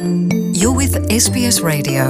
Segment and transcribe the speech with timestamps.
[0.00, 2.04] You're with SBS Radio.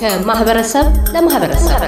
[0.00, 1.80] ከማህበረሰብ ለማህበረሰብ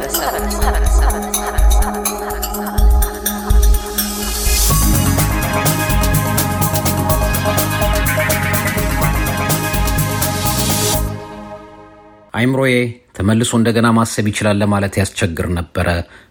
[12.34, 12.74] አይምሮዬ
[13.17, 15.87] ተመልሶ እንደገና ማሰብ ይችላል ለማለት ያስቸግር ነበረ።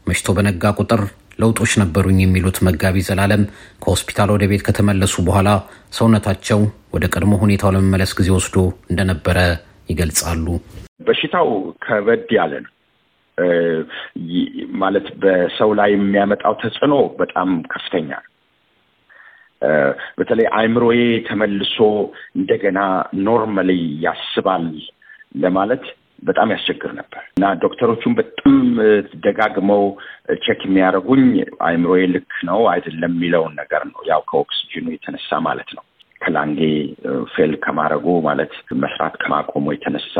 [0.08, 1.00] መሽቶ በነጋ ቁጥር
[1.40, 3.42] ለውጦች ነበሩኝ የሚሉት መጋቢ ዘላለም
[3.82, 5.48] ከሆስፒታል ወደ ቤት ከተመለሱ በኋላ
[5.98, 6.60] ሰውነታቸው
[6.94, 8.56] ወደ ቀድሞ ሁኔታው ለመመለስ ጊዜ ወስዶ
[8.90, 9.38] እንደነበረ
[9.88, 10.46] ይገልጻሉ።
[11.06, 11.48] በሽታው
[11.84, 12.72] ከበድ ያለ ነው
[14.80, 18.32] ማለት በሰው ላይ የሚያመጣው ተጽዕኖ በጣም ከፍተኛ ነው።
[20.18, 20.98] በተለይ አይምሮዬ
[21.28, 21.76] ተመልሶ
[22.36, 22.78] እንደገና
[23.26, 23.70] normally
[24.06, 24.66] ያስባል
[25.36, 25.84] ለማለት
[26.22, 28.54] በጣም ያስቸግር ነበር እና ዶክተሮቹም በጣም
[29.24, 29.84] ደጋግመው
[30.44, 31.26] check የሚያደርጉኝ
[31.66, 35.84] አይምሮዬ ልክ ነው አይደለም የሚለውን ነገር ነው። ያው ከኦክሲጅኑ የተነሳ ማለት ነው
[36.26, 36.60] ከ lung
[37.32, 40.14] ኤ fail ከማድረጉ ማለት መስራት ከማቆሙ የተነሳ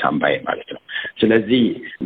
[0.00, 0.80] ሳምባዬ ማለት ነው።
[1.20, 1.62] ስለዚህ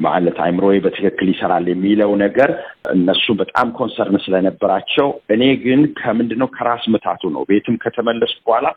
[0.07, 2.51] ማለት አይምሮዬ በትክክል ይሰራል የሚለው ነገር
[2.95, 8.69] እነሱ በጣም concern ስለነበራቸው፣ እኔ ግን ከምንድን ነው ከራስ ምታቱ ነው። ቤትም ከተመለስኩ በኋላ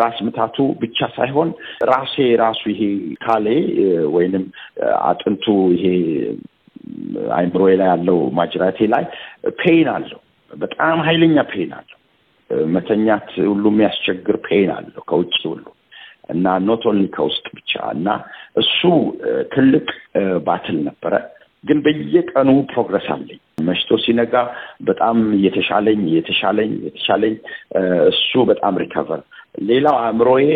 [0.00, 1.50] ራስ ምታቱ ብቻ ሳይሆን
[1.90, 2.82] ራሴ ራሱ ይሄ
[3.24, 3.46] skull ኤ
[4.16, 4.44] ወይንም
[5.10, 5.86] አጥንቱ ይሄ
[7.36, 9.04] አይምሮዬ ላይ ያለው ማጅራቴ ላይ
[9.60, 11.96] pain አለው። በጣም ኃይለኛ pain አለው።
[12.74, 15.64] መተኛት ሁሉ የሚያስቸግር pain አለው ከውጭ ሁሉ
[16.30, 18.08] እና not only ከውስጥ ብቻ እና
[18.56, 18.80] እሱ
[19.54, 19.86] ትልቅ
[20.46, 21.14] battle ነበረ።
[21.64, 24.34] ግን በየቀኑ progress አለኝ። መሽቶ ሲነጋ
[24.82, 27.34] በጣም እየተሻለኝ እየተሻለኝ እየተሻለኝ
[28.12, 29.20] እሱ በጣም recover
[29.68, 30.46] ሌላው አእምሮዬ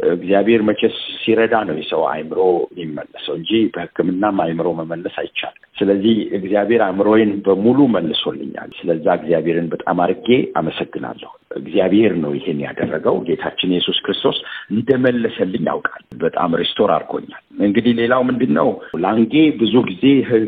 [0.00, 2.40] እግዚአብሔር መቼስ ሲረዳ ነው የሰው አእምሮ
[2.72, 10.28] የሚመለሰው እንጂ በሕክምናም አእምሮ መመለስ አይቻልም። ስለዚህ እግዚአብሔር አእምሮዬን በሙሉ መልሶልኛል። ስለዛ እግዚአብሔርን በጣም አድርጌ
[10.60, 14.38] አመሰግናለሁ። እግዚአብሔር ነው ይሄን ያደረገው። ጌታችን ኢየሱስ ክርስቶስ
[14.72, 18.68] እንደመለሰልኝ ያውቃል። በጣም restore አድርጎኛል። እንግዲህ ሌላው ምንድን ነው
[19.04, 20.04] ላንጌ ብዙ ጊዜ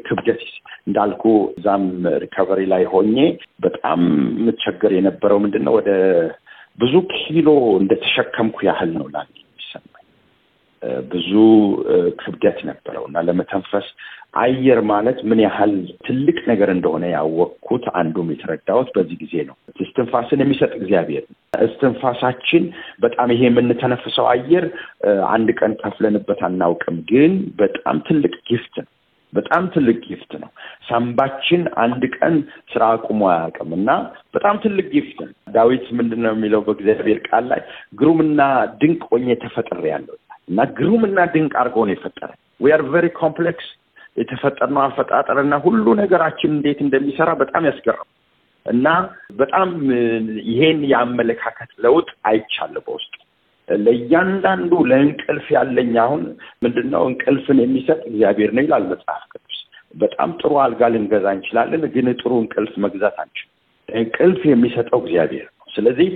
[0.07, 0.43] ክብደት
[0.87, 1.23] እንዳልኩ
[1.59, 1.83] እዛም
[2.23, 3.17] ሪከቨሪ ላይ ሆኜ
[3.63, 4.01] በጣም
[4.39, 5.91] የምቸገር የነበረው ምንድን ነው ወደ
[6.81, 7.49] ብዙ ኪሎ
[7.81, 10.07] እንደተሸከምኩ ያህል ነው ላንጌ የሚሰማኝ።
[11.11, 11.31] ብዙ
[12.21, 13.87] ክብደት ነበረው እና ለመተንፈስ
[14.41, 15.73] አየር ማለት ምን ያህል
[16.07, 21.25] ትልቅ ነገር እንደሆነ ያወቅኩት አንዱም የተረዳሁት በዚህ ጊዜ ነው። እስትንፋስን የሚሰጥ እግዚአብሔር
[21.65, 22.65] እስትንፋሳችን
[23.01, 24.67] በጣም ይሄ የምንተነፍሰው አየር
[25.31, 28.91] አንድ ቀን ከፍለንበት አናውቅም፣ ግን በጣም ትልቅ gift ነው።
[29.33, 30.51] በጣም ትልቅ gift ነው።
[30.91, 32.35] ሳምባችን አንድ ቀን
[32.73, 33.91] ስራ አቁሞ አያውቅም። እና
[34.35, 37.63] በጣም ትልቅ gift ነው። ዳዊት ምንድን ነው የሚለው በእግዚአብሔር ቃል ላይ?
[37.95, 38.41] ግሩምና
[38.81, 40.17] ድንቅ ሆኜ ተፈጥሬያለሁ
[40.49, 42.31] እና ግሩምና ድንቅ አድርጎ ነው የፈጠረ
[42.61, 43.69] we are very complex
[44.17, 48.09] የተፈጠርነው አፈጣጠር ሁሉ ነገራችን እንዴት እንደሚሰራ በጣም ያስገርም
[48.67, 48.87] እና
[49.37, 49.69] በጣም
[50.49, 53.15] ይሄን የአመለካከት ለውጥ አይቻለሁ በውስጡ።
[53.69, 56.23] ለእያንዳንዱ ለእንቅልፍ ያለኝ አሁን
[56.63, 59.50] ምንድን ነው እንቅልፍን የሚሰጥ እግዚአብሔር ነው ይላል መጽሐፍ ቅዱስ።
[59.95, 63.55] በጣም ጥሩ አልጋ ልንገዛ እንችላለን፣ ግን ጥሩ እንቅልፍ መግዛት አንችልም።
[63.89, 66.09] እንቅልፍ የሚሰጠው እግዚአብሔር ነው። ስለዚህ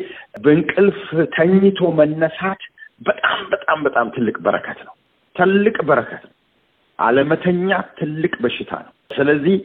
[0.44, 1.00] በእንቅልፍ
[1.36, 2.62] ተኝቶ መነሳት
[3.00, 4.94] በጣም በጣም በጣም ትልቅ በረከት ነው።
[5.36, 6.34] ትልቅ በረከት ነው።
[6.98, 9.56] አለመተኛት ትልቅ በሽታ ነው። ስለዚህ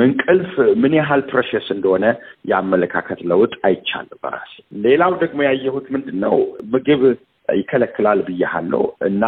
[0.00, 2.04] እንቅልፍ ምን ያህል ፕሬሽስ እንደሆነ
[2.50, 4.54] የአመለካከት ለውጥ አይቻለሁ በራሴ።
[4.84, 6.34] ሌላው ደግሞ ያየሁት ምንድን ነው
[6.72, 7.02] ምግብ
[7.48, 9.22] ይከለክላል ብያሃለው እና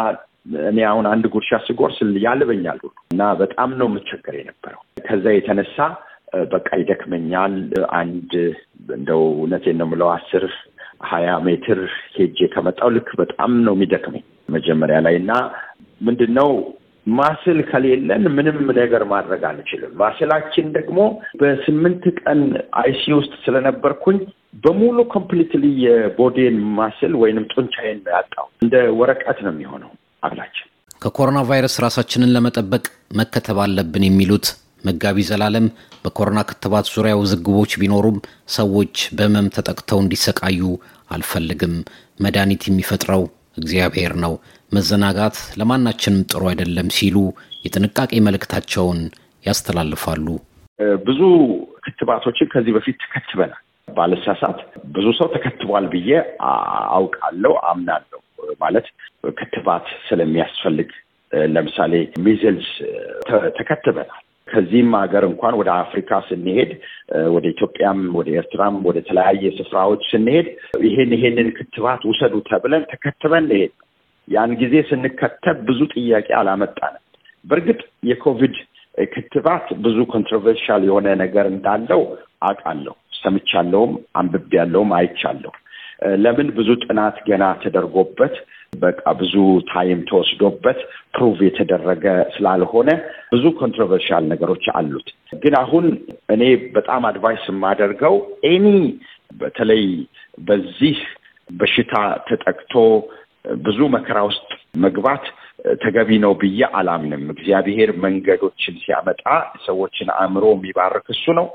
[0.67, 5.77] እኔ አሁን አንድ ጉርሻ ስጎርስ ያልበኛል ሁሉ እና በጣም ነው የምቸገር የነበረው። ከዛ የተነሳ
[6.53, 7.55] በቃ ይደክመኛል።
[7.99, 8.33] አንድ
[8.95, 10.45] እንደው እውነቴን ነው የምለው አስር
[11.11, 11.79] ሀያ ሜትር
[12.17, 15.33] ሄጄ ከመጣው ልክ በጣም ነው የሚደክመኝ መጀመሪያ ላይ እና
[16.01, 16.51] ምንድን ነው
[17.07, 20.99] muscle ከሌለን ምንም ነገር ማድረግ አንችልም። muscle ኣችን ደግሞ
[21.41, 22.41] በስምንት ቀን
[22.81, 24.19] ICU ውስጥ ስለነበርኩኝ
[24.65, 29.91] በሙሉ completely የ body ኤን muscle ወይንም ጡንቻዬን ያጣው። እንደ ወረቀት ነው የሚሆነው
[30.23, 30.67] አካላችን።
[31.03, 32.85] ከኮሮና ቫይረስ ራሳችንን ለመጠበቅ
[33.17, 34.47] መከተብ አለብን የሚሉት
[34.85, 35.67] መጋቢ ዘላለም
[36.05, 38.17] በኮሮና ክትባት ዙሪያ ውዝግቦች ቢኖሩም
[38.57, 40.61] ሰዎች በህመም ተጠቅተው እንዲሰቃዩ
[41.11, 41.75] አልፈልግም።
[42.21, 43.23] መድኃኒት የሚፈጥረው
[43.59, 44.35] እግዚአብሔር ነው።
[44.73, 47.17] መዘናጋት ለማናችንም ጥሩ አይደለም ሲሉ
[47.65, 49.01] የጥንቃቄ መልእክታቸውን
[49.45, 50.27] ያስተላልፋሉ።
[51.07, 51.21] ብዙ
[51.85, 54.59] ክትባቶችን ከዚህ በፊት ተከትበናል። ባለሳሳት
[54.95, 56.11] ብዙ ሰው ተከትቧል ብዬ
[56.93, 58.21] አውቃለሁ፣ አምናለሁ።
[58.61, 58.87] ማለት
[59.25, 60.91] ክትባት ስለሚያስፈልግ
[61.51, 61.93] ለምሳሌ
[62.25, 62.71] ሚዝልስ
[63.59, 66.71] ተከትበናል። ከዚህም ሀገር እንኳን ወደ አፍሪካ ስንሄድ
[67.35, 70.49] ወደ ኢትዮጵያም ወደ ኤርትራም ወደ ተለያየ ስፍራዎች ስንሄድ
[70.87, 73.73] ይሄን ይሄንን ክትባት ውሰዱ ተብለን ተከትበን ሄድ
[74.29, 77.03] ያን ጊዜ ስንከተብ ብዙ ጥያቄ አላመጣንም።
[77.45, 77.81] በእርግጥ
[78.11, 78.57] የኮቪድ
[79.13, 82.03] ክትባት ብዙ controversial የሆነ ነገር እንዳለው
[82.43, 83.91] አውቃለሁ፣ ሰምቻለሁም፣
[84.21, 85.53] አንብቤያለሁም፣ አይቻለሁ።
[86.23, 88.35] ለምን ብዙ ጥናት ገና ተደርጎበት
[88.83, 89.35] በቃ ብዙ
[89.71, 90.79] time ተወስዶበት
[91.15, 92.05] prove የተደረገ
[92.35, 92.91] ስላልሆነ
[93.33, 95.09] ብዙ controversial ነገሮች አሉት።
[95.43, 95.87] ግን አሁን
[96.35, 96.43] እኔ
[96.77, 98.15] በጣም advise የማደርገው
[98.51, 98.67] እኔ
[99.41, 99.85] በተለይ
[100.43, 100.99] በዚህ
[101.51, 101.95] በሽታ
[102.29, 102.75] ተጠቅቶ
[103.63, 104.49] ብዙ መከራ ውስጥ
[104.83, 105.25] መግባት
[105.83, 109.25] ተገቢ ነው ብዬ አላምንም። እግዚአብሔር መንገዶችን ሲያመጣ
[109.67, 111.47] ሰዎችን አእምሮ የሚባርክ እሱ ነው።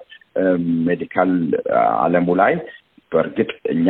[0.88, 1.32] medical
[2.02, 2.54] ዓለሙ ላይ
[3.12, 3.88] በእርግጥ እኛ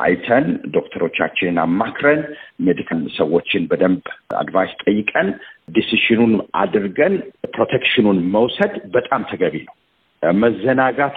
[0.00, 2.20] አይተን ዶክተሮቻችንን አማክረን
[2.66, 4.02] medical ሰዎችን በደንብ
[4.36, 5.28] advice ጠይቀን
[5.70, 6.32] decision ኡን
[6.62, 7.14] አድርገን
[7.54, 9.74] protection ኡን መውሰድ በጣም ተገቢ ነው።
[10.22, 11.16] መዘናጋቱ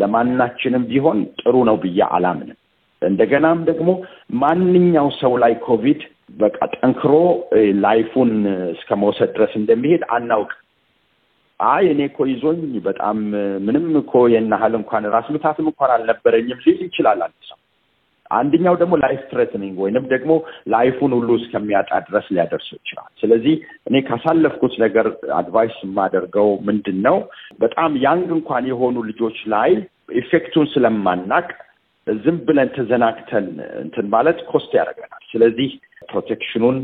[0.00, 2.58] ለማናችንም ቢሆን ጥሩ ነው ብዬ አላምንም።
[3.02, 3.90] እንደገናም ደግሞ
[4.42, 6.02] ማንኛው ሰው ላይ ኮቪድ
[6.38, 7.14] በቃ ጠንክሮ
[7.84, 8.30] life ኡን
[8.74, 10.52] እስከ መውሰድ ድረስ እንደሚሄድ አናውቅ።
[11.68, 13.16] አይ እኔ እኮ ይዞኝ በጣም
[13.66, 17.58] ምንም እኮ ይህን ያህል እንኳን ራስ ምታትም እንኳን አልነበረኝም ሊል ይችላል አንድ ሰው።
[18.30, 20.32] አንደኛው ደግሞ life threatening ወይንም ደግሞ
[20.74, 23.54] life ኡን ሁሉ እስከሚያጣ ድረስ ሊያደርሰው ይችላል። ስለዚህ
[23.88, 25.06] እኔ ካሳለፍኩት ነገር
[25.38, 27.16] advise የማደርገው ምንድን ነው፣
[27.60, 29.72] በጣም young እንኳን የሆኑ ልጆች ላይ
[30.22, 31.46] effect ኡን ስለማናቅ
[32.06, 33.46] ዝም ብለን ተዘናግተን
[33.82, 35.68] እንትን ማለት cost ያደርገናል። ስለዚህ
[36.08, 36.78] protection ኡን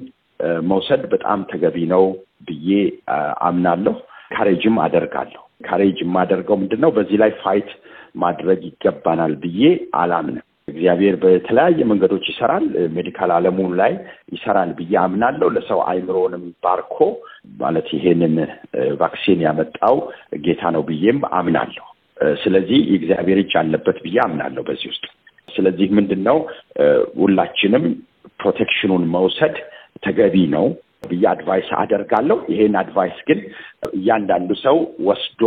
[0.68, 2.04] መውሰድ በጣም ተገቢ ነው
[2.48, 2.68] ብዬ
[3.48, 3.94] አምናለሁ።
[4.30, 6.90] encourage ም አደርጋለሁ። encourage የማደርገው ምንድን ነው?
[6.96, 7.70] በዚህ ላይ fight
[8.16, 9.62] ማድረግ ይገባናል ብዬ
[10.00, 12.64] አላምንም። እግዚአብሔር በተለያየ መንገዶች ይሰራል።
[12.96, 13.92] medical ዓለሙ ላይ
[14.34, 16.96] ይሰራል ብዬ አምናለሁ። ለሰው አይምሮንም ባርኮ
[17.58, 18.34] ማለት ይሄንን
[19.00, 19.96] vaccine ያመጣው
[20.44, 21.86] ጌታ ነው ብዬም አምናለሁ።
[22.42, 25.04] ስለዚህ የእግዚአብሔር እጅ አለበት ብዬ አምናለሁ በዚህ ውስጥ።
[25.48, 26.38] ስለዚህ ምንድን ነው
[27.18, 27.84] ሁላችንም
[28.40, 29.54] protection ኡን መውሰድ
[30.04, 30.66] ተገቢ ነው
[31.10, 33.40] ብዬ advise አደርጋለሁ። ይሄን advice ግን
[33.92, 34.78] እያንዳንዱ ሰው
[35.08, 35.42] ወስዶ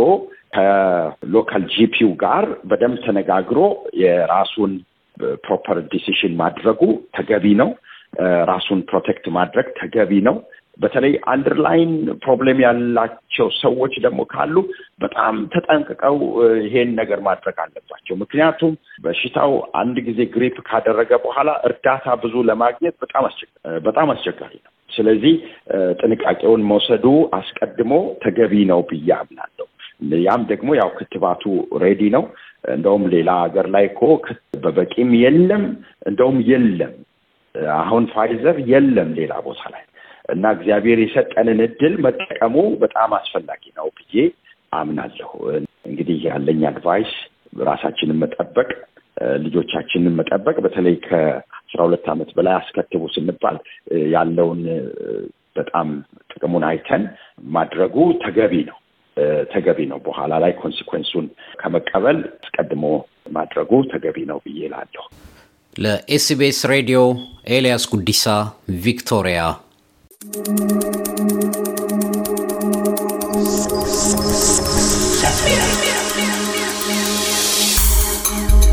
[0.56, 3.60] ከ local GP ው ጋር በደንብ ተነጋግሮ
[4.02, 4.72] የራሱን
[5.44, 6.80] proper decision ማድረጉ
[7.16, 7.70] ተገቢ ነው።
[8.48, 10.36] ራሱን protect ማድረግ ተገቢ ነው።
[10.78, 11.90] በተለይ underlying
[12.22, 14.54] problem ያላቸው ሰዎች ደግሞ ካሉ
[14.98, 16.16] በጣም ተጠንቅቀው
[16.64, 18.72] ይሄን ነገር ማድረግ አለባቸው። ምክንያቱም
[19.04, 23.26] በሽታው አንድ ጊዜ grip ካደረገ በኋላ እርዳታ ብዙ ለማግኘት በጣም
[23.84, 25.34] በጣም አስቸጋሪ ነው። ስለዚህ
[26.00, 27.06] ጥንቃቄውን መውሰዱ
[27.38, 27.92] አስቀድሞ
[28.24, 29.66] ተገቢ ነው ብዬ አምናለሁ።
[30.24, 31.42] ያም ደግሞ ያው ክትባቱ
[31.82, 32.24] ready ነው።
[32.72, 34.00] እንደውም ሌላ ሀገር ላይ እኮ
[34.62, 35.64] በበቂም የለም፣
[36.08, 36.94] እንደውም የለም።
[37.78, 39.84] አሁን ፋይዘር የለም ሌላ ቦታ ላይ
[40.32, 44.16] እና እግዚአብሔር የሰጠንን እድል መጠቀሙ በጣም አስፈላጊ ነው ብዬ
[44.72, 45.30] አምናለሁ።
[45.86, 47.12] እንግዲህ ያለኝ advice
[47.64, 48.68] ራሳችንን መጠበቅ፣
[49.42, 50.94] ልጆቻችንን መጠበቅ በተለይ
[51.72, 53.56] ከአስራ ሁለት ዓመት በላይ አስከትቡ ስንባል
[54.14, 54.60] ያለውን
[55.56, 55.88] በጣም
[56.32, 57.02] ጥቅሙን አይተን
[57.56, 58.78] ማድረጉ ተገቢ ነው
[59.52, 61.26] ተገቢ ነው። በኋላ ላይ consequence ኡን
[61.60, 62.84] ከመቀበል አስቀድሞ
[63.36, 65.04] ማድረጉ ተገቢ ነው ብዬ እላለሁ።
[65.76, 67.00] ለ SBS ሬዲዮ
[67.50, 68.24] ኤልያስ ጉዲሳ
[68.84, 69.40] ቪክቶሪያ።